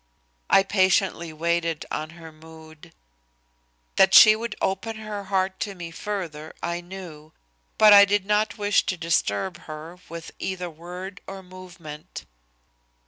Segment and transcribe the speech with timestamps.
[0.49, 2.91] I patiently waited on her mood.
[3.97, 7.33] That she would open her heart to me further I knew,
[7.77, 12.25] but I did not wish to disturb her with either word or movement.